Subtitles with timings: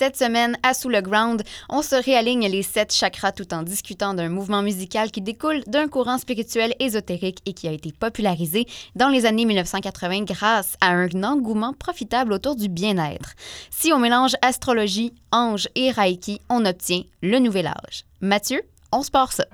[0.00, 4.14] Cette semaine, à Sous le Ground, on se réaligne les sept chakras tout en discutant
[4.14, 8.64] d'un mouvement musical qui découle d'un courant spirituel ésotérique et qui a été popularisé
[8.96, 13.34] dans les années 1980 grâce à un engouement profitable autour du bien-être.
[13.68, 18.06] Si on mélange astrologie, ange et reiki, on obtient le nouvel âge.
[18.22, 18.62] Mathieu,
[18.92, 19.44] on se part ça.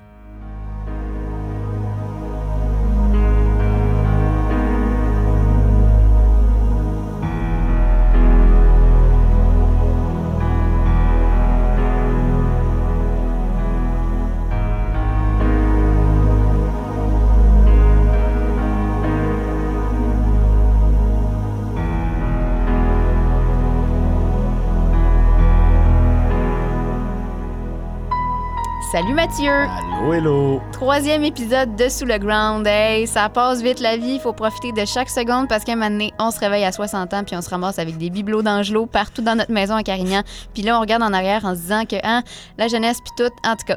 [28.96, 29.52] Salut Mathieu!
[29.52, 30.62] Allô, hello!
[30.72, 32.66] Troisième épisode de Sous le Ground.
[32.66, 35.76] Hey, ça passe vite la vie, il faut profiter de chaque seconde parce qu'à un
[35.76, 38.40] moment donné, on se réveille à 60 ans puis on se ramasse avec des bibelots
[38.40, 40.22] d'angelots partout dans notre maison à Carignan.
[40.54, 42.22] Puis là, on regarde en arrière en se disant que hein,
[42.56, 43.76] la jeunesse puis tout, en tout cas,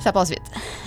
[0.00, 0.42] ça passe vite.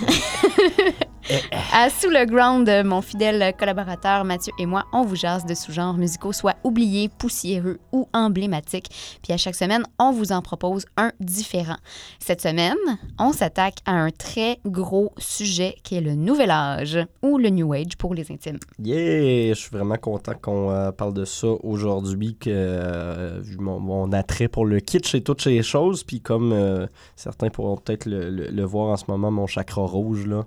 [1.72, 5.96] À Sous le Ground, mon fidèle collaborateur Mathieu et moi, on vous jase de sous-genres
[5.96, 9.18] musicaux, soit oubliés, poussiéreux ou emblématiques.
[9.22, 11.76] Puis à chaque semaine, on vous en propose un différent.
[12.20, 12.76] Cette semaine,
[13.18, 17.72] on s'attaque à un très gros sujet qui est le nouvel âge ou le New
[17.72, 18.58] Age pour les intimes.
[18.82, 19.54] Yeah!
[19.54, 24.48] Je suis vraiment content qu'on euh, parle de ça aujourd'hui, que euh, vu mon, attrait
[24.48, 28.90] pour le kitsch et toutes ces choses, puis comme euh, certains pourront peut-être le voir
[28.90, 30.46] en ce moment, mon chakra rouge, là,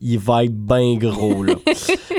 [0.00, 1.54] il vibe bien gros, là.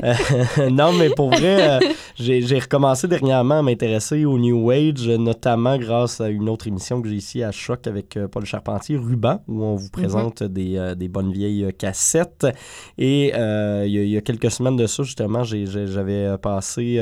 [0.03, 1.79] Euh, non, mais pour vrai, euh,
[2.19, 7.07] j'ai recommencé dernièrement à m'intéresser au New Age, notamment grâce à une autre émission que
[7.09, 11.07] j'ai ici à Choc avec euh, Paul Charpentier, Ruban, où on vous présente des, des
[11.07, 12.45] bonnes vieilles cassettes.
[12.99, 16.99] Et il y, a- il y a quelques semaines de ça, justement, j'avais passé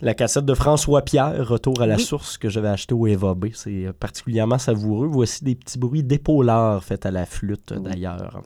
[0.00, 2.02] la cassette de François Pierre, Retour à la Oui.
[2.02, 3.48] source, que j'avais acheté au Eva B.
[3.52, 5.06] C'est particulièrement savoureux.
[5.06, 7.82] Voici des petits bruits d'épaulards faits à la flûte, Oui.
[7.84, 8.42] d'ailleurs.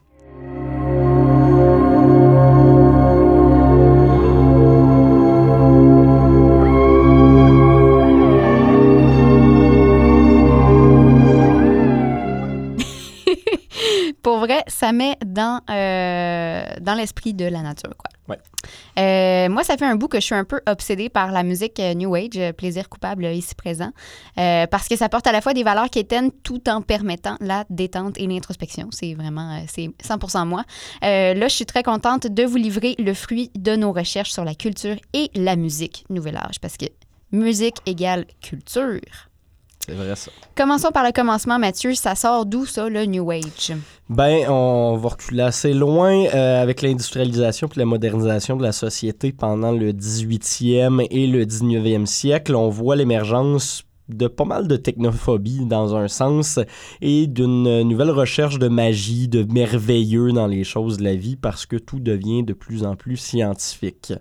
[14.25, 18.11] Pour vrai, ça met dans, euh, dans l'esprit de la nature, quoi.
[18.27, 18.39] Ouais.
[18.99, 21.79] Euh, moi, ça fait un bout que je suis un peu obsédée par la musique
[21.79, 23.91] euh, New Age, plaisir coupable ici présent,
[24.39, 27.37] euh, parce que ça porte à la fois des valeurs qui éteignent tout en permettant
[27.41, 28.89] la détente et l'introspection.
[28.93, 30.65] C'est vraiment, c'est 100% moi.
[31.05, 34.47] Euh, là, je suis très contente de vous livrer le fruit de nos recherches sur
[34.47, 36.87] la culture et la musique Nouvel Âge, parce que
[37.31, 39.29] musique égale culture.
[39.87, 40.31] C'est vrai ça.
[40.57, 41.95] Commençons par le commencement, Mathieu.
[41.95, 43.73] Ça sort d'où, ça, le New Age?
[44.09, 49.33] Ben, on va reculer assez loin euh, avec l'industrialisation puis la modernisation de la société
[49.33, 52.55] pendant le 18e et le 19e siècle.
[52.55, 56.59] On voit l'émergence de pas mal de technophobie dans un sens
[57.01, 61.67] et d'une nouvelle recherche de magie, de merveilleux dans les choses de la vie parce
[61.67, 64.13] que tout devient de plus en plus scientifique.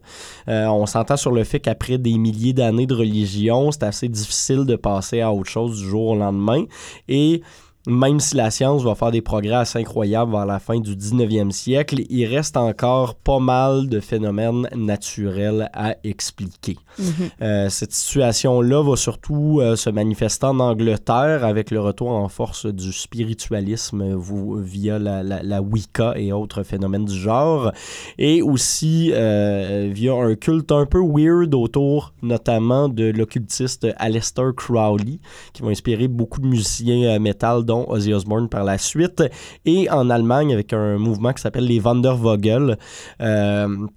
[0.47, 4.65] Euh, on s'entend sur le fait qu'après des milliers d'années de religion, c'est assez difficile
[4.65, 6.65] de passer à autre chose du jour au lendemain
[7.07, 7.41] et
[7.85, 11.51] même si la science va faire des progrès assez incroyables vers la fin du 19e
[11.51, 16.77] siècle, il reste encore pas mal de phénomènes naturels à expliquer.
[16.97, 17.05] Mhm.
[17.41, 22.65] Euh, cette situation-là va surtout euh, se manifester en Angleterre avec le retour en force
[22.67, 27.71] du spiritualisme euh, vous- via la, la- la Wicca et autres phénomènes du genre,
[28.17, 35.19] et aussi euh, via un culte un peu weird autour notamment de l'occultiste Aleister Crowley,
[35.53, 39.23] qui va inspirer beaucoup de musiciens métal, Ozzy Osbourne par la suite,
[39.65, 42.77] et en Allemagne avec un mouvement qui s'appelle les Wandervogel.
[43.21, 43.87] Euh,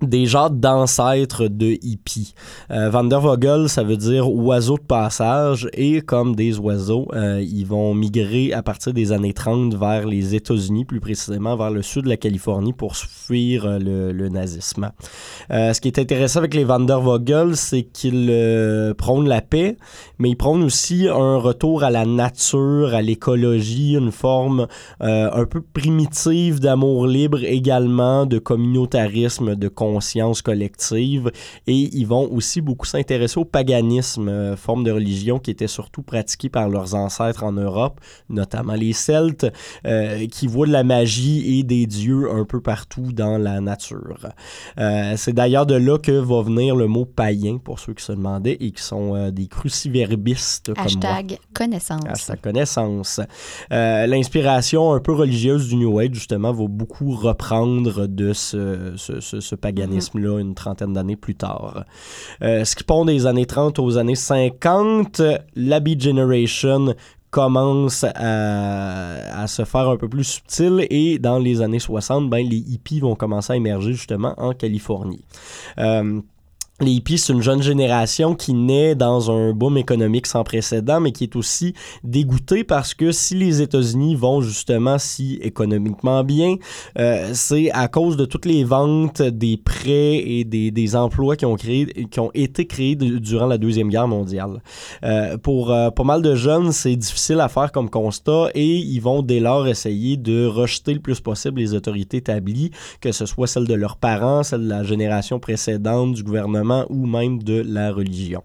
[0.00, 2.34] des genres d'ancêtres de hippies.
[2.70, 7.94] Euh, Vandervogel, ça veut dire oiseau de passage et comme des oiseaux, euh, ils vont
[7.94, 12.08] migrer à partir des années 30 vers les États-Unis, plus précisément vers le sud de
[12.08, 14.92] la Californie pour fuir euh, le, nazisme.
[15.50, 19.76] Euh, ce qui est intéressant avec les Vandervogel, c'est qu'ils prônent la paix,
[20.18, 24.66] mais ils prônent aussi un retour à la nature, à l'écologie, une forme
[25.00, 31.30] un peu primitive d'amour libre également, de communautarisme, de conscience collective.
[31.66, 36.02] Et ils vont aussi beaucoup s'intéresser au paganisme, euh, forme de religion qui était surtout
[36.02, 39.46] pratiquée par leurs ancêtres en Europe, notamment les Celtes,
[39.86, 44.20] euh, qui voient de la magie et des dieux un peu partout dans la nature.
[44.78, 48.12] Euh, C'est d'ailleurs de là que va venir le mot païen, pour ceux qui se
[48.12, 52.20] demandaient, et qui sont des cruciverbistes comme moi Hashtag connaissance.
[52.20, 53.20] sa connaissance.
[54.06, 59.40] L'inspiration un peu religieuse du New Age, justement, va beaucoup reprendre de ce, ce, ce-
[59.40, 61.84] ce paganisme une trentaine d'années plus tard.
[62.42, 65.22] Euh, ce qui pond des années 30 aux années 50,
[65.56, 66.94] la Beat Generation
[67.30, 72.56] commence à, se faire un peu plus subtil et dans les années 60, ben, les
[72.56, 75.24] hippies vont commencer à émerger justement en Californie.
[75.78, 76.20] Euh,
[76.80, 81.10] les hippies, c'est une jeune génération qui naît dans un boom économique sans précédent, mais
[81.10, 86.54] qui est aussi dégoûtée parce que si les États-Unis vont justement si économiquement bien,
[86.98, 91.56] euh, c'est à cause de toutes les ventes, des prêts et des, emplois qui ont,
[91.56, 94.62] créé, qui ont été créés durant la Deuxième Guerre mondiale.
[95.02, 99.00] Euh, pour euh, pas mal de jeunes, c'est difficile à faire comme constat et ils
[99.00, 102.70] vont dès lors essayer de rejeter le plus possible les autorités établies,
[103.00, 107.06] que ce soit celles de leurs parents, celles de la génération précédente, du gouvernement ou
[107.06, 108.42] même de la religion.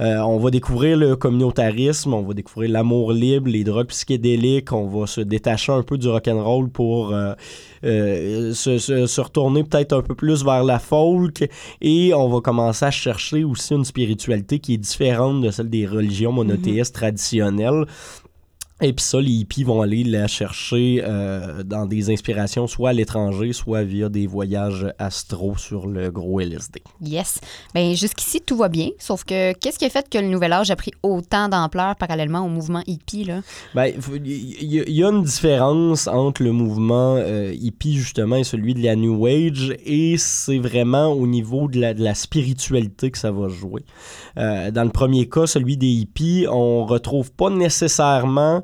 [0.00, 4.88] Euh, on va découvrir le communautarisme, on va découvrir l'amour libre, les drogues psychédéliques, on
[4.88, 7.34] va se détacher un peu du rock'n'roll pour euh,
[7.84, 11.48] euh, se, se, retourner peut-être un peu plus vers la folk
[11.80, 15.86] et on va commencer à chercher aussi une spiritualité qui est différente de celle des
[15.86, 17.86] religions monothéistes traditionnelles.
[18.80, 22.92] Et puis ça, les hippies vont aller la chercher euh, dans des inspirations, soit à
[22.92, 26.82] l'étranger, soit via des voyages astro sur le gros LSD.
[27.00, 27.38] Yes.
[27.72, 28.88] Bien, jusqu'ici, tout va bien.
[28.98, 32.44] Sauf que qu'est-ce qui a fait que le Nouvel Âge a pris autant d'ampleur parallèlement
[32.44, 33.22] au mouvement hippie?
[33.22, 33.42] Là?
[33.76, 33.92] Bien,
[34.24, 38.96] il y, a une différence entre le mouvement euh, hippie, justement, et celui de la
[38.96, 39.76] New Age.
[39.84, 43.84] Et c'est vraiment au niveau de la, de la, spiritualité que ça va jouer.
[44.36, 48.63] Euh, dans le premier cas, celui des hippies, on retrouve pas nécessairement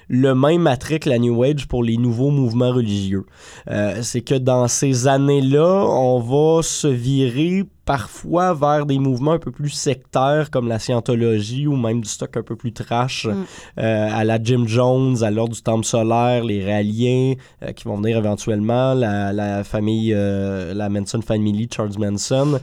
[0.13, 3.25] le même attrait que la New Age pour les nouveaux mouvements religieux.
[3.69, 9.39] Euh, c'est que dans ces années-là, on va se virer parfois vers des mouvements un
[9.39, 13.45] peu plus sectaires comme la scientologie ou même du stock un peu plus trash mm.
[13.79, 17.97] euh, à la Jim Jones, à l'ordre du temple solaire, les Réaliens euh, qui vont
[17.97, 22.59] venir éventuellement, la, famille, euh, la Manson Family, Charles Manson.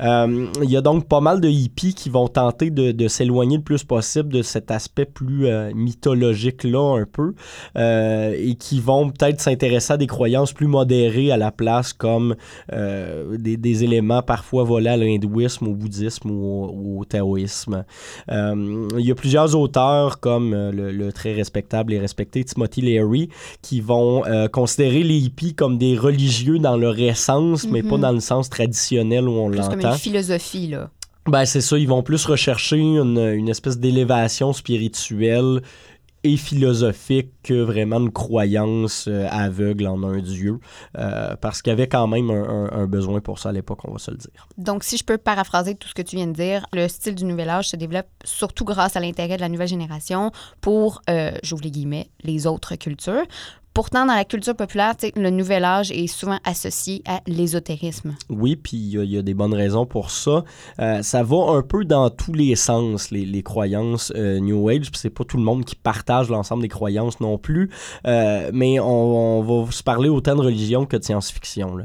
[0.00, 3.84] Il y a donc pas mal de hippies qui vont tenter de, s'éloigner le plus
[3.84, 7.34] possible de cet aspect plus mythologique-là un peu
[7.76, 12.34] et qui vont peut-être s'intéresser à des croyances plus modérées à la place comme
[12.70, 17.84] des, des éléments parfois voler à l'hindouisme, au bouddhisme ou au, taoïsme.
[18.30, 23.28] Euh, il y a plusieurs auteurs comme euh, le, très respectable et respecté Timothy Leary
[23.62, 28.02] qui vont euh, considérer les hippies comme des religieux dans leur essence, mais pas mhm.
[28.02, 29.70] dans le sens traditionnel où on l'entend.
[29.70, 30.90] comme une philosophie, là.
[31.26, 35.60] Ben, c'est ça, ils vont plus rechercher une, une espèce d'élévation spirituelle
[36.22, 40.58] et philosophique que vraiment une croyance euh, aveugle en un Dieu,
[40.98, 43.98] euh, parce qu'il y avait quand même un, besoin pour ça à l'époque, on va
[43.98, 44.48] se le dire.
[44.58, 47.24] Donc, si je peux paraphraser tout ce que tu viens de dire, le style du
[47.24, 51.62] Nouvel Âge se développe surtout grâce à l'intérêt de la nouvelle génération pour, euh, j'ouvre
[51.62, 53.24] les guillemets, les autres cultures,
[53.72, 58.16] Pourtant, dans la culture populaire, le nouvel âge est souvent associé à l'ésotérisme.
[58.28, 60.42] Oui, puis il y, a des bonnes raisons pour ça.
[60.80, 65.08] Euh, ça va un peu dans tous les sens, les, croyances euh, New Age, c'est
[65.08, 67.70] pas tout le monde qui partage l'ensemble des croyances non plus,
[68.08, 71.78] euh, mais on, va se parler autant de religion que de science-fiction.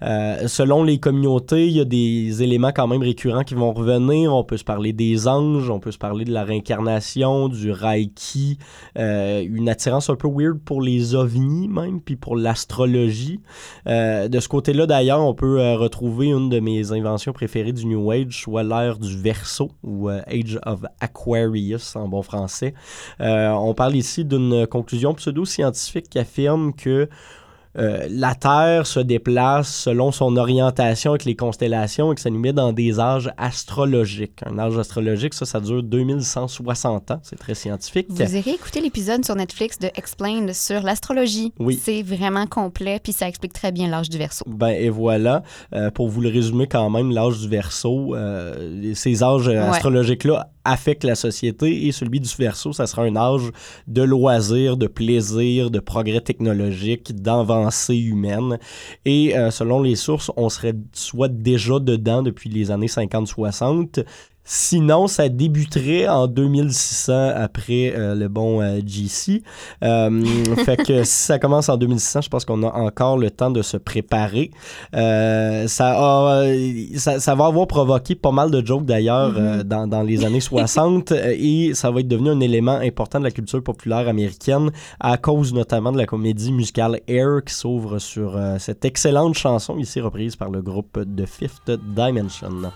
[0.00, 4.32] selon les communautés, il y a des éléments quand même récurrents qui vont revenir.
[4.32, 8.58] On peut se parler des anges, on peut se parler de la réincarnation, du Reiki,
[8.96, 13.40] une attirance un peu weird pour les ovnis même, puis pour l'astrologie.
[13.86, 17.86] Euh, de ce côté-là, d'ailleurs, on peut euh, retrouver une de mes inventions préférées du
[17.86, 22.74] New Age, soit l'ère du Verseau, ou euh, Age of Aquarius en bon français.
[23.20, 27.08] on parle ici d'une conclusion pseudo-scientifique qui affirme que
[27.78, 32.38] euh, la Terre se déplace selon son orientation avec les constellations et que ça nous
[32.38, 34.40] met dans des âges astrologiques.
[34.44, 37.20] Un âge astrologique, ça, ça dure 2160 ans.
[37.22, 38.06] C'est très scientifique.
[38.10, 41.52] Vous irez écouter l'épisode sur Netflix de Explained sur l'astrologie.
[41.58, 41.80] Oui.
[41.82, 44.44] C'est vraiment complet, puis ça explique très bien l'âge du Verseau.
[44.46, 45.42] Ben, et voilà.
[45.74, 51.04] Euh, pour vous le résumer quand même, l'âge du Verseau, euh, ces âges astrologiques-là affectent
[51.04, 53.50] la société et celui du Verseau, ça sera un âge
[53.86, 58.58] de loisirs, de plaisir, de progrès technologique, d'invention humaine.
[59.04, 64.04] Et euh, selon les sources, on serait soit déjà dedans depuis les années 50-60,
[64.44, 69.42] Sinon, ça débuterait en 2600 après euh, le bon euh, GC.
[69.84, 70.24] Euh,
[70.64, 73.62] fait que si ça commence en 2600, je pense qu'on a encore le temps de
[73.62, 74.50] se préparer.
[74.92, 79.62] ça, ça, va avoir provoqué pas mal de jokes d'ailleurs mm-hmm.
[79.62, 83.30] dans, dans, les années 60 et ça va être devenu un élément important de la
[83.30, 88.84] culture populaire américaine à cause notamment de la comédie musicale Air qui s'ouvre sur cette
[88.84, 92.72] excellente chanson ici reprise par le groupe The Fifth Dimension.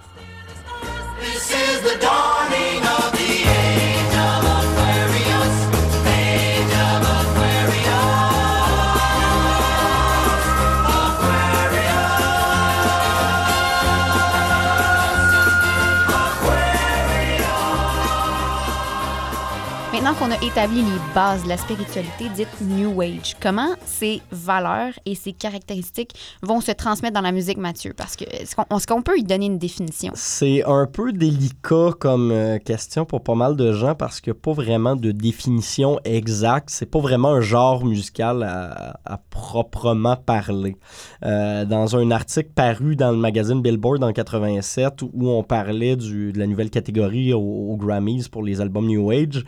[20.18, 25.14] Qu'on a établi les bases de la spiritualité dite New Age, comment ces valeurs et
[25.14, 27.92] ces caractéristiques vont se transmettre dans la musique, Mathieu?
[27.94, 30.12] Parce que est-ce qu'on peut y donner une définition?
[30.14, 34.38] C'est un peu délicat comme euh, question pour pas mal de gens parce qu'il n'y
[34.38, 36.70] a pas vraiment de définition exacte.
[36.70, 40.76] C'est pas vraiment un genre musical à, proprement parler.
[41.24, 46.32] Euh, dans un article paru dans le magazine Billboard en 87 où on parlait de
[46.38, 49.44] la nouvelle catégorie aux Grammys pour les albums New Age,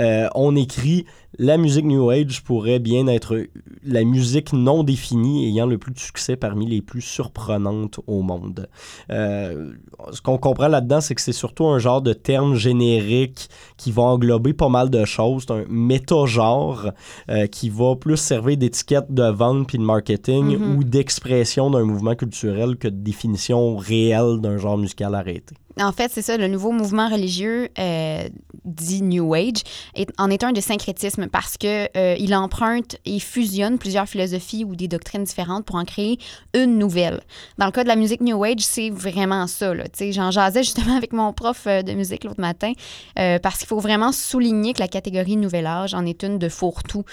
[0.00, 1.04] euh, on écrit
[1.38, 3.46] la musique New Age pourrait bien être
[3.84, 8.68] la musique non définie ayant le plus de succès parmi les plus surprenantes au monde.
[9.10, 9.72] Euh,
[10.10, 14.02] ce qu'on comprend là-dedans, c'est que c'est surtout un genre de terme générique qui va
[14.02, 15.44] englober pas mal de choses.
[15.46, 16.90] C'est un méta-genre
[17.30, 20.76] euh, qui va plus servir d'étiquette de vente puis de marketing mm-hmm.
[20.76, 25.54] ou d'expression d'un mouvement culturel que de définition réelle d'un genre musical arrêté.
[25.78, 28.28] En fait, c'est ça, le nouveau mouvement religieux euh,
[28.64, 29.62] dit New Age
[29.94, 34.64] est, en est un de syncrétisme parce que euh, il emprunte et fusionne plusieurs philosophies
[34.64, 36.18] ou des doctrines différentes pour en créer
[36.54, 37.22] une nouvelle.
[37.58, 39.72] Dans le cas de la musique New Age, c'est vraiment ça.
[40.10, 42.72] J'en jasais justement avec mon prof euh, de musique l'autre matin
[43.14, 47.04] parce qu'il faut vraiment souligner que la catégorie Nouvel Âge en est une de fourre-tout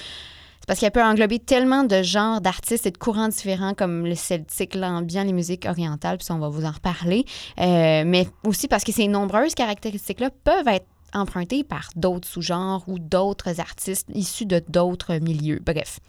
[0.68, 4.76] parce qu'elle peut englober tellement de genres d'artistes et de courants différents comme le celtique,
[4.76, 7.26] l'ambiant, les musiques orientales, puis on va vous en reparler.
[7.60, 13.00] Euh, mais aussi parce que ces nombreuses caractéristiques-là peuvent être empruntées par d'autres sous-genres ou
[13.00, 15.62] d'autres artistes issus de d'autres milieux.
[15.66, 16.00] Bref.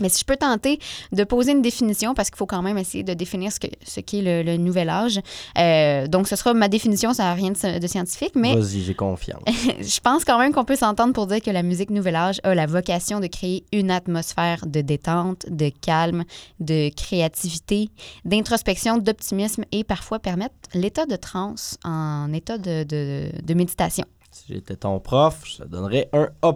[0.00, 0.78] Mais si je peux tenter
[1.12, 4.00] de poser une définition, parce qu'il faut quand même essayer de définir ce qu'est ce
[4.12, 5.20] le, nouvel âge.
[5.58, 8.54] Euh, donc, ce sera ma définition, ça n'a rien de, scientifique, mais...
[8.54, 9.42] Vas-y, j'ai confiance.
[9.80, 12.54] je pense quand même qu'on peut s'entendre pour dire que la musique nouvel âge a
[12.54, 16.24] la vocation de créer une atmosphère de détente, de calme,
[16.60, 17.88] de créativité,
[18.24, 24.06] d'introspection, d'optimisme et parfois permettre l'état de transe en état de, de méditation.
[24.36, 26.52] Si j'étais ton prof, je te donnerais un A.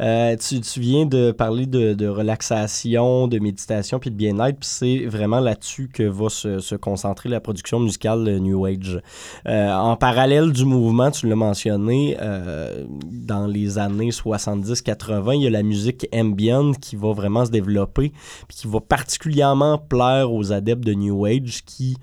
[0.00, 4.68] Euh, tu, tu, viens de parler de, de relaxation, de méditation puis de bien-être, puis
[4.68, 9.00] c'est vraiment là-dessus que va se, se, concentrer la production musicale New Age.
[9.46, 15.46] Euh, en parallèle du mouvement, tu l'as mentionné, euh, dans les années 70-80, il y
[15.46, 18.12] a la musique ambient qui va vraiment se développer,
[18.48, 21.96] puis qui va particulièrement plaire aux adeptes de New Age qui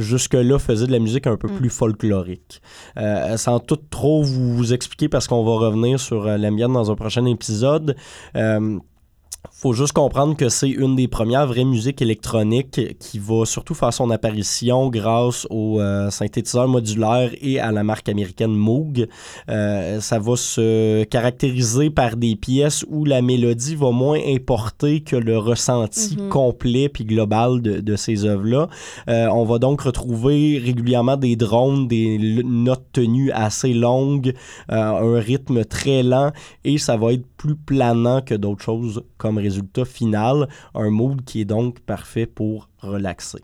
[0.00, 1.56] jusque-là faisait de la musique un peu mm.
[1.56, 2.60] plus folklorique.
[2.96, 6.90] Euh, sans tout trop vous, vous expliquer, parce qu'on va revenir sur euh, l'ambiance dans
[6.90, 7.96] un prochain épisode,
[8.36, 8.78] euh,
[9.60, 13.92] faut juste comprendre que c'est une des premières vraies musiques électroniques qui va surtout faire
[13.92, 19.06] son apparition grâce au euh, synthétiseur modulaire et à la marque américaine Moog.
[19.50, 25.16] Euh, ça va se caractériser par des pièces où la mélodie va moins importer que
[25.16, 26.30] le ressenti mhm.
[26.30, 28.68] complet puis global de, de ces œuvres-là.
[29.08, 34.32] Euh, on va donc retrouver régulièrement des drones, des notes tenues assez longues,
[34.70, 36.32] un rythme très lent
[36.64, 39.49] et ça va être plus planant que d'autres choses comme résultat
[39.84, 43.40] final, un mood qui est donc parfait pour relaxer.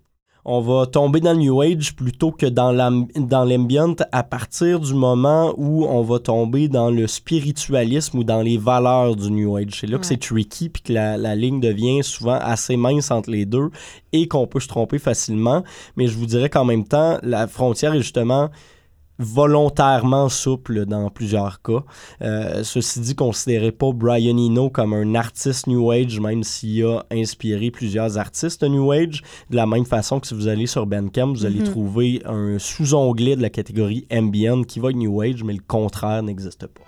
[0.48, 5.52] On va tomber dans le New Age plutôt que dans l'ambient à partir du moment
[5.56, 9.80] où on va tomber dans le spiritualisme ou dans les valeurs du New Age.
[9.80, 13.28] C'est là que c'est tricky puis que la, la, ligne devient souvent assez mince entre
[13.28, 13.70] les deux
[14.12, 15.64] et qu'on peut se tromper facilement.
[15.96, 18.48] Mais je vous dirais qu'en même temps, la frontière est justement
[19.18, 21.82] volontairement souple dans plusieurs cas.
[22.22, 27.04] Euh, ceci dit, considérez pas Brian Eno comme un artiste New Age, même s'il a
[27.10, 29.22] inspiré plusieurs artistes New Age.
[29.50, 31.70] De la même façon que si vous allez sur Bandcamp, vous allez mhm.
[31.70, 36.22] trouver un sous-onglet de la catégorie Ambient qui va être New Age, mais le contraire
[36.22, 36.85] n'existe pas.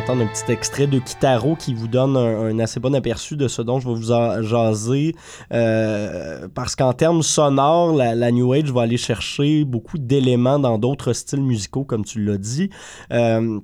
[0.00, 3.60] S'entendre un petit extrait de Kitaro qui vous donne un, assez bon aperçu de ce
[3.60, 5.14] dont je vais vous jaser.
[5.52, 11.12] Euh, parce qu'en termes sonores, la, New Age va aller chercher beaucoup d'éléments dans d'autres
[11.12, 12.70] styles musicaux, comme tu l'as dit.
[13.12, 13.60] Euh,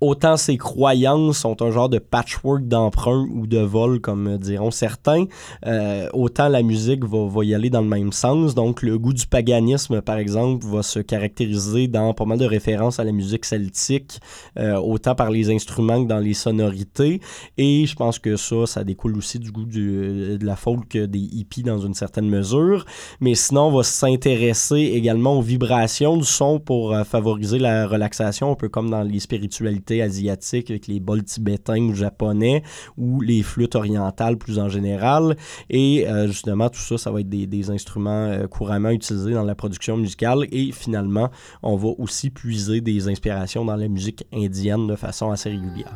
[0.00, 5.26] autant ses croyances sont un genre de patchwork d'emprunt ou de vol, comme diront certains,
[5.66, 8.54] euh, autant la musique va, y aller dans le même sens.
[8.54, 12.98] Donc, le goût du paganisme, par exemple, va se caractériser dans pas mal de références
[12.98, 14.20] à la musique celtique,
[14.58, 17.20] euh, autant par les instruments que dans les sonorités.
[17.58, 21.62] Et je pense que ça, ça découle aussi du goût de la folk des hippies
[21.62, 22.84] dans une certaine mesure.
[23.20, 28.52] Mais sinon, on va s'intéresser également aux vibrations du son pour euh, favoriser la relaxation,
[28.52, 32.62] un peu comme dans les spiritualités spiritualité asiatique avec les bols tibétains ou japonais
[32.96, 35.36] ou les flûtes orientales plus en général.
[35.68, 39.44] Et euh, justement, tout ça, ça va être des, des instruments euh, couramment utilisés dans
[39.44, 40.46] la production musicale.
[40.52, 41.30] Et finalement,
[41.62, 45.94] on va aussi puiser des inspirations dans la musique indienne de façon assez régulière.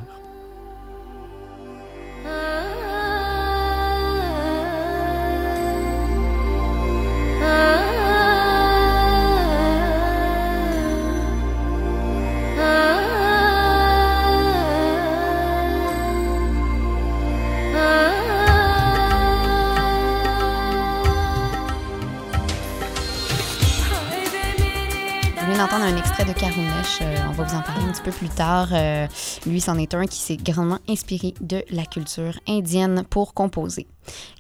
[28.05, 28.69] Peu plus tard.
[28.73, 29.07] Euh,
[29.47, 33.87] lui, c'en est un qui s'est grandement inspiré de la culture indienne pour composer.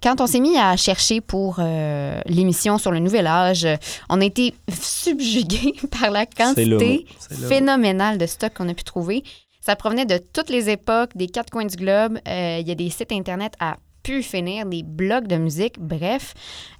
[0.02, 3.66] Quand on s'est mis à chercher pour euh, l'émission sur le Nouvel Âge,
[4.10, 7.06] on a été subjugué par la quantité
[7.48, 9.24] phénoménale de stock qu'on a pu trouver.
[9.62, 12.18] Ça provenait de toutes les époques, des quatre coins du globe.
[12.28, 16.34] Euh, il y a des sites Internet à pu finir, des blogs de musique, bref.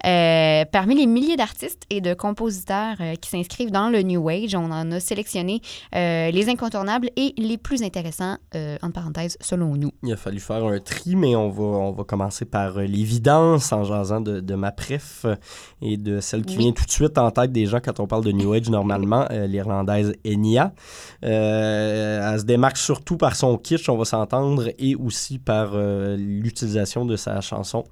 [0.07, 4.55] Euh, parmi les milliers d'artistes et de compositeurs euh, qui s'inscrivent dans le New Age,
[4.55, 5.63] on en a sélectionné
[5.97, 8.37] euh, les incontournables et les plus intéressants,
[8.83, 9.91] en parenthèse, selon nous.
[10.03, 13.85] Il a fallu faire un tri, mais on va, on va commencer par l'évidence en
[13.85, 15.25] jasant de, de, ma préf
[15.81, 18.25] et de celle qui vient tout de suite en tête des gens quand on parle
[18.25, 20.75] de New Age normalement, l'Irlandaise Enya.
[21.23, 25.75] elle se démarque surtout par son kitsch, on va s'entendre, et aussi par
[26.17, 27.85] l'utilisation de sa chanson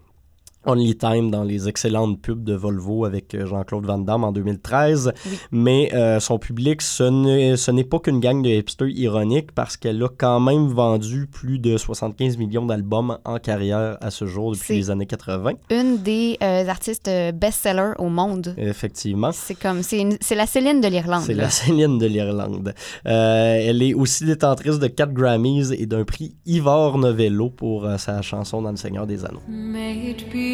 [0.65, 5.13] Only Time dans les excellentes pubs de Volvo avec euh, Jean-Claude Van Damme en 2013.
[5.51, 10.09] Mais euh, son public, ce n'est pas qu'une gang de hipsters ironiques parce qu'elle a
[10.09, 14.91] quand même vendu plus de 75 millions d'albums en carrière à ce jour depuis les
[14.91, 15.53] années 80.
[15.71, 18.55] Une des euh, artistes best-sellers au monde.
[18.57, 19.33] Effectivement.
[19.33, 21.25] C'est comme, c'est la Céline de l'Irlande.
[21.27, 22.75] C'est la Céline de l'Irlande.
[23.05, 28.63] elle est aussi détentrice de 4 Grammys et d'un prix Ivor Novello pour sa chanson
[28.63, 29.43] dans Le Seigneur des Anneaux.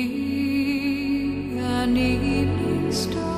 [0.05, 3.38] An evening star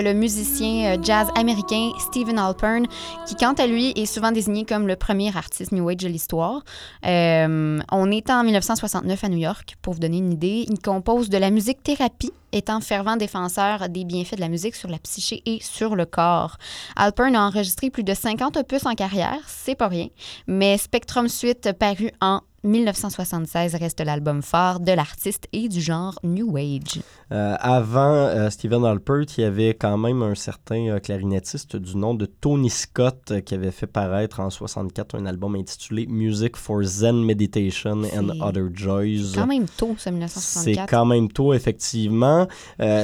[0.00, 2.86] le musicien euh, jazz américain Stephen Alpern,
[3.26, 6.62] qui, quant à lui, est souvent désigné comme le premier artiste New Age de l'histoire.
[7.06, 10.66] Euh, on est en 1969 à New York, pour vous donner une idée.
[10.68, 14.88] Il compose de la musique thérapie, étant fervent défenseur des bienfaits de la musique sur
[14.88, 16.56] la psyché et sur le corps.
[16.96, 20.08] Alpern a enregistré plus de 50 opus en carrière, c'est pas rien,
[20.46, 26.56] mais Spectrum Suite, paru en 1976 reste l'album phare de l'artiste et du genre New
[26.56, 27.00] Age.
[27.30, 31.96] Euh, avant euh, Stephen Alpert, il y avait quand même un certain euh, clarinettiste du
[31.96, 36.82] nom de Tony Scott qui avait fait paraître en 64 un album intitulé Music for
[36.82, 39.30] Zen Meditation and Other Joys.
[39.32, 40.64] C'est quand même tôt, ça, 1964.
[40.64, 42.48] C'est quand même tôt, effectivement.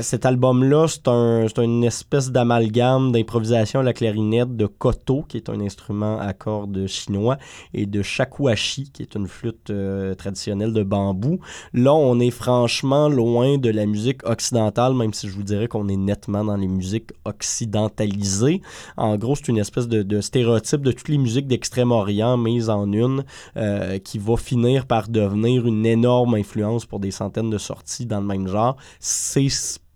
[0.03, 5.49] cet album-là, c'est un, une espèce d'amalgame d'improvisation à la clarinette de koto, qui est
[5.49, 7.39] un instrument à cordes chinois,
[7.73, 11.41] et de shakuhachi, qui est une flûte euh, traditionnelle de bambou.
[11.73, 15.89] Là, on est franchement loin de la musique occidentale, même si je vous dirais qu'on
[15.89, 18.63] est nettement dans les musiques occidentalisées.
[18.97, 23.25] En gros, c'est une espèce de, stéréotype de toutes les musiques d'Extrême-Orient mises en une,
[23.57, 28.21] euh, qui va finir par devenir une énorme influence pour des centaines de sorties dans
[28.21, 28.77] le même genre.
[29.01, 29.49] C'est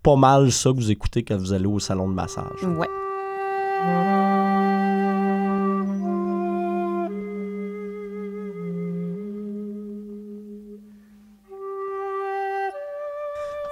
[0.03, 2.45] pas mal ça que vous écoutez quand vous allez au salon de massage.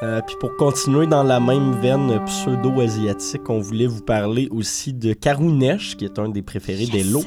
[0.04, 5.14] Euh, puis pour continuer dans la même veine pseudo-asiatique, on voulait vous parler aussi de
[5.14, 7.24] Karunesh, qui est un des préférés d'Elo.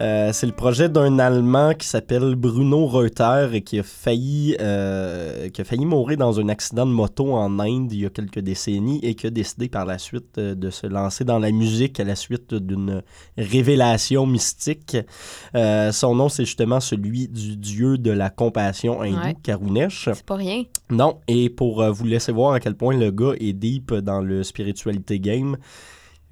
[0.00, 5.50] Euh, c'est le projet d'un Allemand qui s'appelle Bruno Reuter et qui a failli euh,
[5.50, 8.38] qui a failli mourir dans un accident de moto en Inde il y a quelques
[8.38, 12.04] décennies et qui a décidé par la suite de se lancer dans la musique à
[12.04, 13.02] la suite d'une
[13.36, 14.96] révélation mystique.
[15.54, 20.08] son nom, c'est justement celui du dieu de la compassion hindou, Karunesh.
[20.14, 20.62] C'est pas rien.
[20.88, 24.42] Non, et pour vous laisser voir à quel point le gars est deep dans le
[24.42, 25.56] spiritualité game.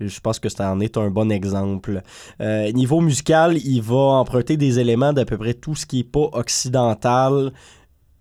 [0.00, 2.02] Je pense que ça en est un bon exemple.
[2.40, 6.04] Euh, niveau musical, il va emprunter des éléments d'à peu près tout ce qui n'est
[6.04, 7.52] pas occidental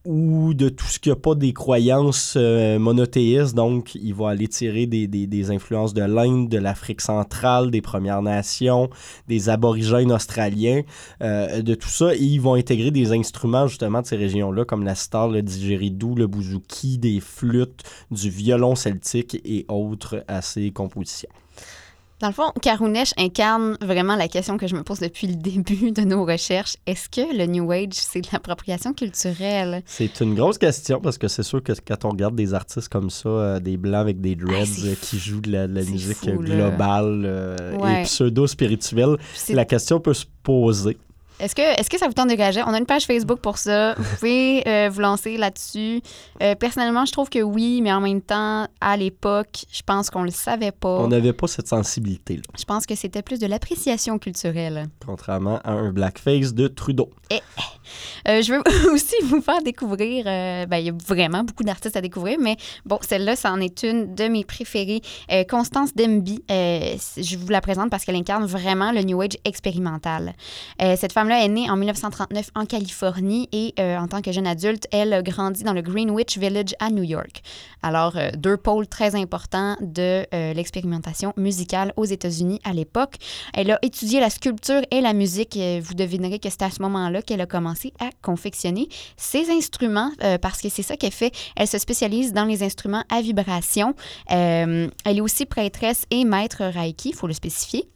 [0.05, 3.55] ou de tout ce qui n'a pas des croyances euh, monothéistes.
[3.55, 7.81] Donc, il va aller tirer des, des, des influences de l'Inde, de l'Afrique centrale, des
[7.81, 8.89] Premières Nations,
[9.27, 10.81] des aborigènes australiens,
[11.21, 12.15] euh, de tout ça.
[12.15, 16.15] Et ils vont intégrer des instruments justement de ces régions-là, comme la star, le didgeridoo,
[16.15, 21.29] le bouzouki, des flûtes, du violon celtique et autres à ces compositions.
[22.19, 25.91] Dans le fond, Karunesh incarne vraiment la question que je me pose depuis le début
[25.91, 26.77] de nos recherches.
[26.87, 29.81] Est-ce que le New Age, c'est de l'appropriation culturelle?
[29.85, 33.09] C'est une grosse question parce que c'est sûr que quand on regarde des artistes comme
[33.09, 35.83] ça, euh, des blancs avec des dreads Ah, euh, qui jouent de la, de la
[35.83, 38.01] c'est musique fou, globale euh, Ouais.
[38.01, 39.17] et pseudo-spirituelle,
[39.49, 40.97] la question peut se poser.
[41.39, 42.65] Est-ce que, est que ça vous tente de réagir?
[42.67, 43.95] On a une page Facebook pour ça.
[43.95, 46.01] Vous pouvez euh, vous lancer là-dessus.
[46.41, 50.23] Euh, personnellement, je trouve que oui, mais en même temps, à l'époque, je pense qu'on
[50.23, 50.99] le savait pas.
[50.99, 54.87] On n'avait pas cette sensibilité-là, Je pense que c'était plus de l'appréciation culturelle.
[55.05, 57.09] contrairement à un blackface de Trudeau.
[58.27, 62.01] Euh, je veux aussi vous faire découvrir, ben, il y a vraiment beaucoup d'artistes à
[62.01, 65.01] découvrir, mais bon, celle-là, ça en est une de mes préférées.
[65.49, 70.33] Constance Demby, je vous la présente parce qu'elle incarne vraiment le New Age expérimental.
[70.79, 74.87] Cette femme-là est née en 1939 en Californie et euh, en tant que jeune adulte,
[74.91, 77.41] elle a grandi dans le Greenwich Village à New York.
[77.81, 83.15] Alors, euh, deux pôles très importants de euh, l'expérimentation musicale aux États-Unis à l'époque.
[83.53, 85.57] Elle a étudié la sculpture et la musique.
[85.81, 90.61] Vous devinerez que c'est à ce moment-là qu'elle a commencé à confectionner ses instruments parce
[90.61, 91.31] que c'est ça qu'elle fait.
[91.55, 93.95] Elle se spécialise dans les instruments à vibration.
[94.27, 97.87] Elle est aussi prêtresse et maître Reiki, il faut le spécifier.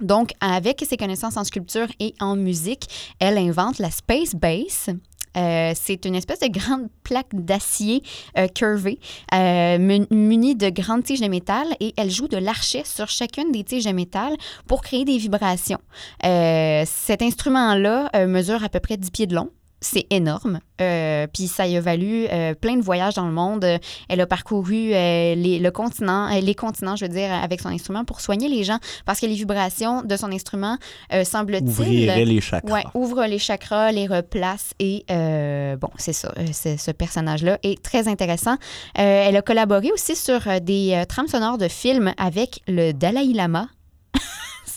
[0.00, 2.86] Donc, avec ses connaissances en sculpture et en musique,
[3.18, 4.88] elle invente la Space Bass.
[5.36, 8.02] Euh, c'est une espèce de grande plaque d'acier
[8.36, 8.98] euh, curvée,
[9.32, 13.52] euh, mun- munie de grandes tiges de métal et elle joue de l'archet sur chacune
[13.52, 14.34] des tiges de métal
[14.66, 15.78] pour créer des vibrations.
[16.24, 19.50] Euh, cet instrument-là mesure à peu près 10 pieds de long.
[19.80, 20.60] C'est énorme.
[20.82, 23.64] Euh, Puis ça y a valu euh, plein de voyages dans le monde.
[23.64, 27.68] Euh, Elle a parcouru euh, les, le continent, les continents, je veux dire, avec son
[27.70, 30.76] instrument pour soigner les gens parce que les vibrations de son instrument,
[31.24, 32.72] semble-t-il, les chakras.
[32.72, 36.32] Ouais, ouvre les chakras, les replace et bon, c'est ça.
[36.52, 38.56] ce personnage-là est très intéressant.
[38.94, 43.68] Elle a collaboré aussi sur des trames sonores de films avec le Dalai Lama.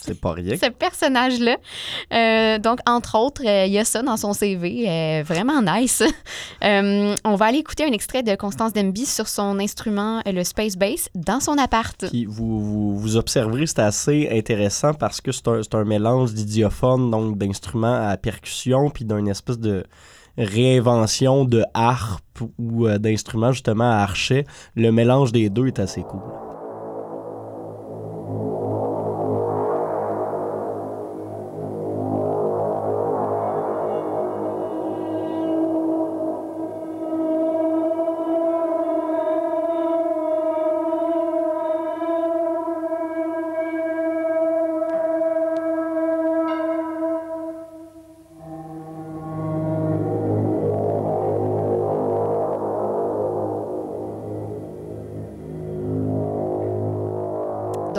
[0.06, 0.56] C'est pas rien.
[0.56, 1.56] Ce personnage-là.
[2.12, 4.84] Euh, donc, entre autres, euh, il y a ça dans son CV.
[4.88, 6.02] euh, vraiment nice.
[6.62, 11.08] On va aller écouter un extrait de Constance Demby sur son instrument, le Space Bass,
[11.14, 12.06] dans son appart.
[12.10, 17.10] Puis vous, vous, vous observerez, c'est assez intéressant parce que c'est un, un mélange d'idiophones,
[17.10, 19.84] donc d'instruments à percussion, puis d'une espèce de
[20.36, 24.46] réinvention de harpe ou d'instruments justement à archet.
[24.74, 26.20] Le mélange des deux est assez cool.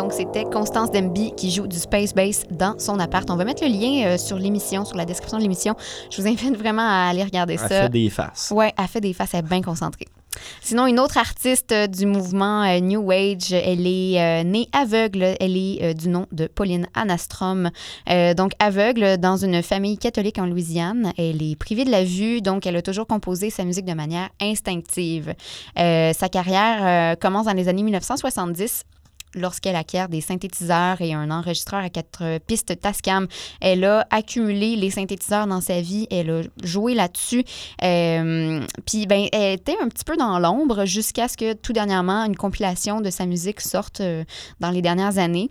[0.05, 3.27] Donc, c'était Constance Demby qui joue du Space Bass dans son appart.
[3.31, 5.73] On va mettre le lien euh, sur l'émission, sur la description de l'émission.
[6.11, 7.67] Je vous invite vraiment à aller regarder Elle ça.
[7.67, 8.53] fait des faces.
[8.55, 10.05] Ouais, elle fait des faces, elle est bien concentrée.
[10.61, 15.35] Sinon, une autre artiste euh, du mouvement euh, New Age, elle est euh, née aveugle.
[15.39, 17.71] Elle est euh, du nom de Pauline Anastrom.
[18.07, 21.13] Euh, donc, aveugle dans une famille catholique en Louisiane.
[21.17, 24.29] Elle est privée de la vue, donc elle a toujours composé sa musique de manière
[24.39, 25.33] instinctive.
[25.75, 28.83] Sa carrière commence dans les années 1970
[29.35, 33.27] lorsqu'elle acquiert des synthétiseurs et un enregistreur à quatre pistes Tascam.
[33.61, 37.43] Elle a accumulé les synthétiseurs dans sa vie, elle a joué là-dessus.
[37.83, 42.25] Euh, Puis, ben, elle était un petit peu dans l'ombre jusqu'à ce que tout dernièrement,
[42.25, 44.23] une compilation de sa musique sorte euh,
[44.59, 45.49] dans les dernières années.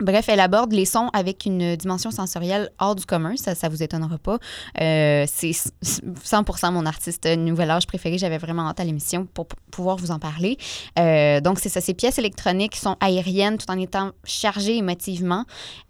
[0.00, 3.82] Bref, elle aborde les sons avec une dimension sensorielle hors du commun, ça ça vous
[3.82, 4.38] étonnera pas.
[4.80, 9.96] Euh, c'est 100% mon artiste nouvel âge préféré, j'avais vraiment hâte à l'émission pour pouvoir
[9.96, 10.56] vous en parler.
[10.98, 15.44] Euh, donc, c'est ça, ces pièces électroniques sont aériennes tout en étant chargées émotivement.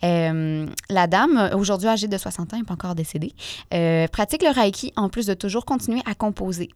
[0.04, 3.34] Euh, la dame, aujourd'hui âgée de 60 ans, n'est pas encore décédée,
[4.10, 6.70] pratique le Reiki en plus de toujours continuer à composer.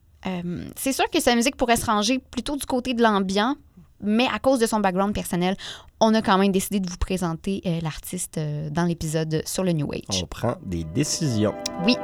[0.76, 3.56] C'est sûr que sa musique pourrait se ranger plutôt du côté de l'ambiant,
[4.02, 5.56] mais à cause de son background personnel,
[6.00, 9.72] on a quand même décidé de vous présenter euh, l'artiste euh, dans l'épisode sur le
[9.72, 10.22] New Age.
[10.22, 11.54] On prend des décisions.
[11.84, 11.96] Oui.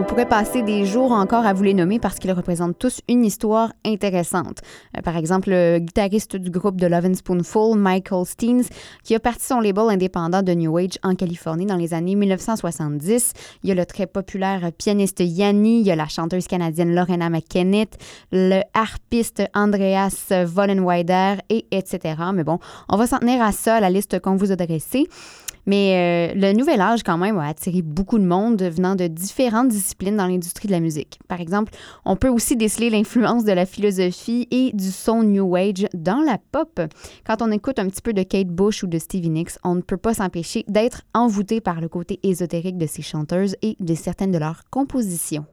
[0.00, 3.22] Au pourrait passer des jours encore à vous les nommer parce qu'ils représentent tous une
[3.22, 4.60] histoire intéressante.
[4.96, 8.62] Euh, par exemple, le guitariste du groupe de Love and Spoonful, Michael Steens,
[9.04, 13.34] qui a parti son label indépendant de New Age en Californie dans les années 1970.
[13.62, 17.28] Il y a le très populaire pianiste Yanni, il y a la chanteuse canadienne Lorena
[17.28, 17.98] McKennitt,
[18.32, 22.14] le harpiste Andreas Vollenweider, et etc.
[22.32, 22.58] Mais bon,
[22.88, 25.08] on va s'en tenir à ça, la liste qu'on vous a dressée.
[25.70, 29.68] Mais euh, le nouvel âge, quand même, a attiré beaucoup de monde venant de différentes
[29.68, 31.20] disciplines dans l'industrie de la musique.
[31.28, 31.72] Par exemple,
[32.04, 36.38] on peut aussi déceler l'influence de la philosophie et du son New Age dans la
[36.50, 36.80] pop.
[37.24, 39.80] Quand on écoute un petit peu de Kate Bush ou de Stevie Nicks, on ne
[39.80, 44.32] peut pas s'empêcher d'être envoûté par le côté ésotérique de ces chanteuses et de certaines
[44.32, 45.46] de leurs compositions.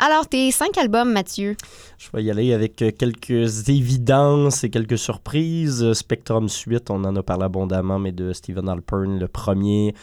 [0.00, 1.56] Alors, tes cinq albums, Mathieu?
[1.98, 5.92] Je vais y aller avec euh, quelques évidences et quelques surprises.
[5.92, 9.94] Spectrum Suite, on en a parlé abondamment, mais de Stephen Alpern, le premier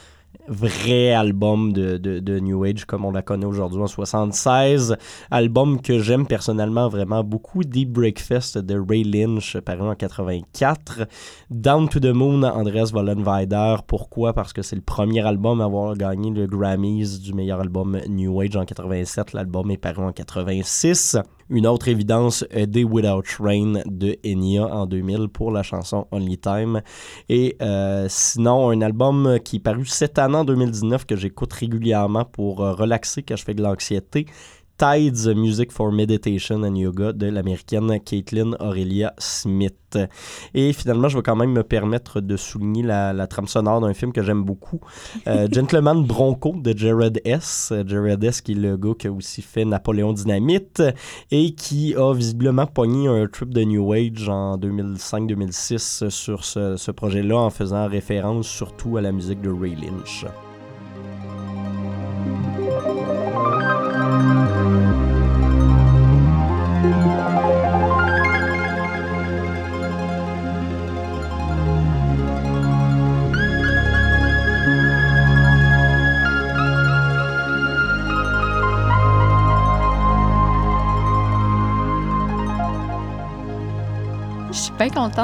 [0.47, 4.95] vrai album de, de, New Age comme on la connaît aujourd'hui en 76.
[5.31, 7.63] Album que j'aime personnellement vraiment beaucoup.
[7.63, 11.07] Deep Breakfast de Ray Lynch, paru en 84.
[11.49, 13.77] Down to the Moon, Andreas Vollenweider.
[13.87, 14.33] Pourquoi?
[14.33, 18.39] Parce que c'est le premier album à avoir gagné le Grammys du meilleur album New
[18.41, 19.33] Age en 87.
[19.33, 21.17] L'album est paru en 86.
[21.49, 26.39] Une autre évidence, A Day Without Rain de Enya en 2000 pour la chanson Only
[26.39, 26.81] Time.
[27.29, 32.25] Et euh, sinon, un album qui est paru cette année en 2019 que j'écoute régulièrement
[32.25, 34.25] pour euh, relaxer quand je fais de l'anxiété.
[34.77, 39.97] Tides Music for Meditation and Yoga de l'américaine Caitlin Aurelia Smith.
[40.53, 44.11] Et finalement, je vais quand même me permettre de souligner la, trame sonore d'un film
[44.11, 44.81] que j'aime beaucoup,
[45.27, 47.71] euh, Gentleman Bronco de Jared S.
[47.85, 48.41] Jared S.
[48.41, 50.83] qui est le gars qui a aussi fait Napoléon Dynamite
[51.31, 56.91] et qui a visiblement pogné un trip de New Age en 2005-2006 sur ce, ce
[56.91, 60.25] projet-là en faisant référence surtout à la musique de Ray Lynch.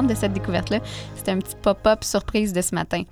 [0.02, 0.80] De cette découverte-là.
[1.16, 3.04] C'était un petit pop-up surprise de ce matin.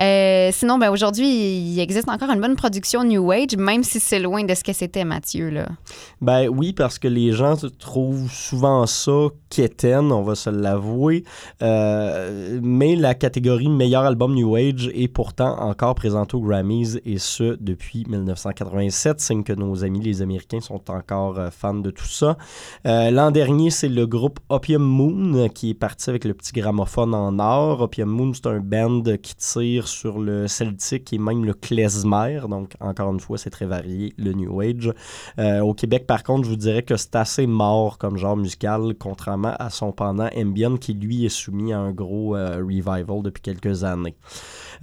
[0.00, 4.18] Euh, sinon, ben, aujourd'hui, il existe encore une bonne production New Age, même si c'est
[4.18, 5.64] loin de ce que c'était, Mathieu.
[6.20, 11.24] Ben oui, parce que les gens trouvent souvent ça quétaine, on va se l'avouer.
[11.62, 17.18] Euh, mais la catégorie meilleur album New Age est pourtant encore présentée aux Grammys, et
[17.18, 22.06] ce, depuis 1987, signe que nos amis les Américains sont encore euh, fans de tout
[22.06, 22.36] ça.
[22.84, 27.38] L'an dernier, c'est le groupe Opium Moon qui est parti avec le petit gramophone en
[27.38, 27.80] or.
[27.80, 32.40] Opium Moon, c'est un band qui tire sur le celtique et même le klezmer.
[32.48, 34.92] Donc, encore une fois, c'est très varié, le New Age.
[35.38, 38.94] Euh, au Québec, par contre, je vous dirais que c'est assez mort comme genre musical,
[38.98, 43.42] contrairement à son pendant Ambient, qui lui est soumis à un gros euh, revival depuis
[43.42, 44.16] quelques années.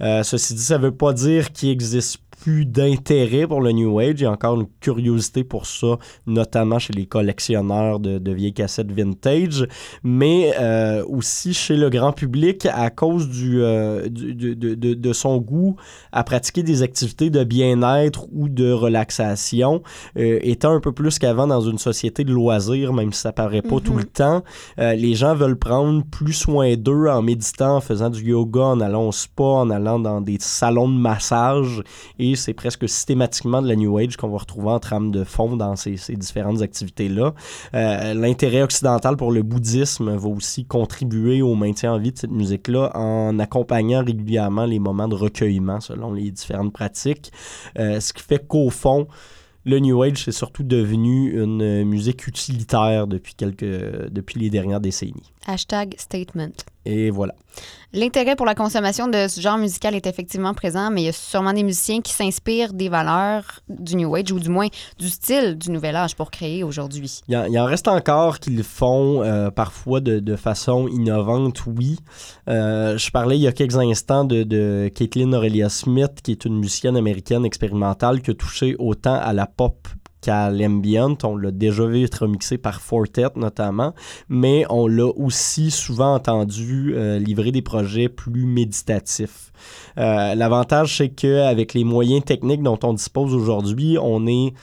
[0.00, 3.98] Euh, ceci dit, ça ne veut pas dire qu'il existe plus d'intérêt pour le New
[3.98, 4.16] Age.
[4.18, 8.90] Il y a encore une curiosité pour ça, notamment chez les collectionneurs de, vieilles cassettes
[8.90, 9.66] vintage,
[10.02, 15.76] mais euh, aussi chez le grand public à cause du, euh, de, son goût
[16.12, 19.82] à pratiquer des activités de bien-être ou de relaxation,
[20.18, 23.62] euh, étant un peu plus qu'avant dans une société de loisirs, même si ça paraît
[23.62, 24.12] pas tout le mm-hmm.
[24.12, 24.42] temps.
[24.78, 29.08] les gens veulent prendre plus soin d'eux en méditant, en faisant du yoga, en allant
[29.08, 31.82] au spa, en allant dans des salons de massage
[32.18, 35.56] et c'est presque systématiquement de la New Age qu'on va retrouver en trame de fond
[35.56, 37.34] dans ces, différentes activités-là.
[37.74, 42.30] Euh, l'intérêt occidental pour le bouddhisme va aussi contribuer au maintien en vie de cette
[42.30, 47.32] musique-là en accompagnant régulièrement les moments de recueillement selon les différentes pratiques.
[47.78, 49.06] Euh, ce qui fait qu'au fond,
[49.66, 55.32] le New Age, c'est surtout devenu une musique utilitaire depuis, quelques, depuis les dernières décennies.
[55.46, 56.52] Hashtag statement.
[56.86, 57.34] Et voilà.
[57.92, 61.12] L'intérêt pour la consommation de ce genre musical est effectivement présent, mais il y a
[61.12, 64.66] sûrement des musiciens qui s'inspirent des valeurs du New Age ou du moins
[64.98, 67.20] du style du Nouvel Âge pour créer aujourd'hui.
[67.28, 71.98] Il, y en reste encore qui le font euh, parfois de, façon innovante, oui.
[72.48, 76.44] Euh, je parlais il y a quelques instants de, de Caitlin Aurelia Smith, qui est
[76.44, 79.86] une musicienne américaine expérimentale qui a touché autant à la pop
[80.24, 81.16] qu'à l'ambient.
[81.22, 83.92] On l'a déjà vu être remixé par Fortet notamment,
[84.28, 89.52] mais on l'a aussi souvent entendu euh, livrer des projets plus méditatifs.
[89.98, 94.54] Euh, l'avantage, c'est qu'avec les moyens techniques dont on dispose aujourd'hui, on est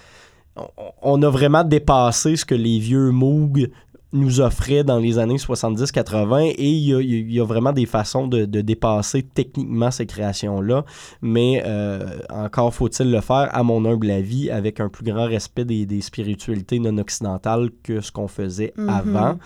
[1.01, 3.69] on a vraiment dépassé ce que les vieux Moog
[4.13, 7.85] nous offrait dans les années 70-80 et il y, a, il y, a, vraiment des
[7.85, 10.85] façons de, de dépasser techniquement ces créations-là,
[11.21, 15.65] mais euh, encore faut-il le faire, à mon humble avis, avec un plus grand respect
[15.65, 18.89] des, des spiritualités non occidentales que ce qu'on faisait Mhm.
[18.89, 19.37] avant.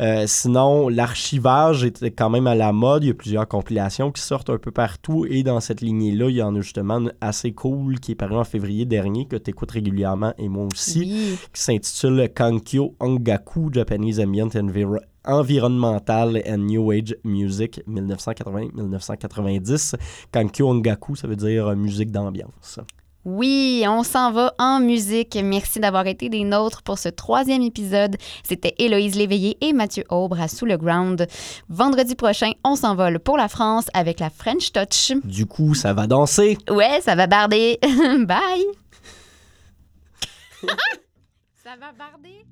[0.00, 4.20] Euh, sinon, l'archivage est quand même à la mode, il y a plusieurs compilations qui
[4.22, 7.52] sortent un peu partout et dans cette lignée-là, il y en a justement une assez
[7.52, 11.36] cool qui est parue en février dernier, que tu écoutes régulièrement et moi aussi Oui.
[11.52, 19.94] qui s'intitule Kankyo Ongaku Japanese Ambient Enviro- Environmental and New Age Music 1980-1990.
[20.32, 22.78] Kankyo Ongaku, ça veut dire euh, musique d'ambiance.
[23.26, 25.38] Oui, on s'en va en musique.
[25.42, 28.18] Merci d'avoir été des nôtres pour ce troisième épisode.
[28.42, 31.26] C'était Héloïse Léveillé et Mathieu Aubre à Sous le Ground.
[31.70, 35.12] Vendredi prochain, on s'envole pour la France avec la French Touch.
[35.24, 36.58] Du coup, ça va danser.
[36.68, 37.78] Ouais, ça va barder.
[37.82, 38.66] Bye!
[41.64, 42.44] ça va barder?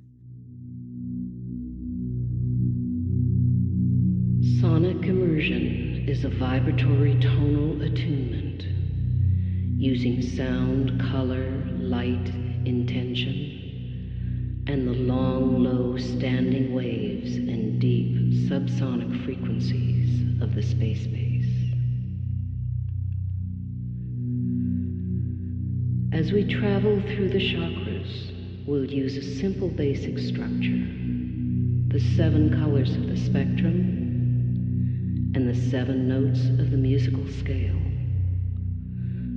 [4.42, 8.66] Sonic immersion is a vibratory tonal attunement
[9.81, 12.28] using sound, color, light,
[12.64, 18.16] intention, and the long, low standing waves and deep
[18.50, 21.46] subsonic frequencies of the space base.
[26.12, 30.88] As we travel through the chakras, we'll use a simple basic structure
[31.92, 34.01] the seven colors of the spectrum
[35.35, 37.81] and the seven notes of the musical scale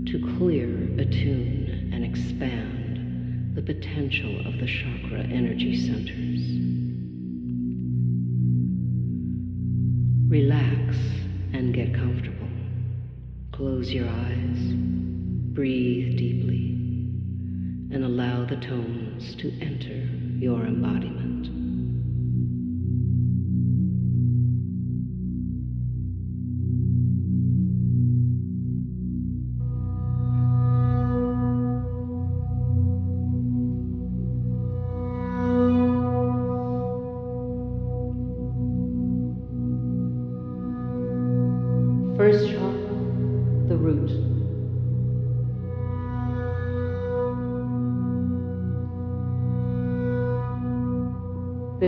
[0.05, 0.67] to clear,
[0.99, 6.41] attune, and expand the potential of the chakra energy centers.
[10.29, 10.97] Relax
[11.53, 12.49] and get comfortable.
[13.53, 14.73] Close your eyes,
[15.53, 16.71] breathe deeply,
[17.95, 21.64] and allow the tones to enter your embodiment.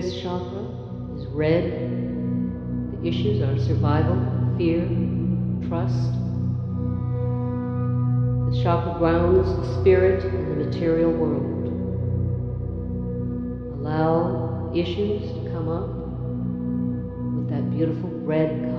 [0.08, 0.64] This chakra
[1.18, 1.66] is red.
[2.94, 4.16] The issues are survival,
[4.58, 4.88] fear,
[5.68, 6.14] trust.
[8.48, 11.68] The chakra grounds the spirit in the material world.
[13.82, 15.90] Allow issues to come up
[17.36, 18.77] with that beautiful red color.